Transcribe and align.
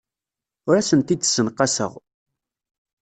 Ur 0.67 0.75
asent-d-ssenqaseɣ. 0.75 1.91